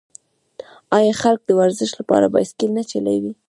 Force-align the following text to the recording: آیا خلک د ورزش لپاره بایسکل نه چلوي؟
آیا 0.97 1.13
خلک 1.21 1.41
د 1.45 1.49
ورزش 1.59 1.91
لپاره 1.99 2.31
بایسکل 2.33 2.69
نه 2.77 2.83
چلوي؟ 2.91 3.31